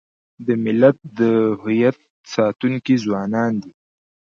د 0.45 0.47
ملت 0.63 0.97
د 1.19 1.19
هویت 1.61 1.97
ساتونکي 2.33 2.95
ځوانان 3.03 3.51
دي. 3.63 3.71